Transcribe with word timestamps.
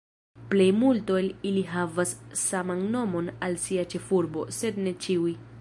Plejmulto 0.53 1.17
el 1.19 1.27
ili 1.49 1.61
havas 1.73 2.15
saman 2.45 2.83
nomon 2.97 3.31
al 3.49 3.61
sia 3.67 3.87
ĉefurbo, 3.95 4.51
sed 4.63 4.85
ne 4.89 4.97
ĉiuj. 5.07 5.37